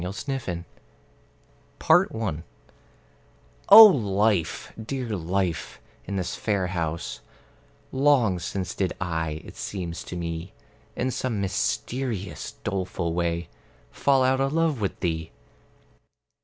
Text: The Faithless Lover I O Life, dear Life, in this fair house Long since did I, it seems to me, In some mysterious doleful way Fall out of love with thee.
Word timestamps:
The 0.03 0.11
Faithless 0.11 0.63
Lover 1.87 2.37
I 2.39 2.43
O 3.69 3.85
Life, 3.85 4.73
dear 4.83 5.09
Life, 5.15 5.79
in 6.05 6.15
this 6.15 6.35
fair 6.35 6.65
house 6.65 7.19
Long 7.91 8.39
since 8.39 8.73
did 8.73 8.93
I, 8.99 9.43
it 9.45 9.55
seems 9.57 10.03
to 10.05 10.15
me, 10.15 10.53
In 10.95 11.11
some 11.11 11.39
mysterious 11.39 12.53
doleful 12.63 13.13
way 13.13 13.47
Fall 13.91 14.23
out 14.23 14.41
of 14.41 14.53
love 14.53 14.81
with 14.81 14.99
thee. 15.01 15.29